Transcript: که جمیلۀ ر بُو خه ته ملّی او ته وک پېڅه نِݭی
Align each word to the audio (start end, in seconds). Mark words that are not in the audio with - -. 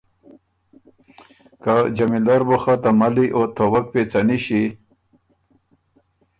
که 1.63 1.73
جمیلۀ 1.97 2.35
ر 2.39 2.41
بُو 2.47 2.57
خه 2.63 2.75
ته 2.81 2.89
ملّی 2.99 3.27
او 3.35 3.43
ته 3.55 3.63
وک 3.71 3.85
پېڅه 3.91 4.21
نِݭی 4.27 4.63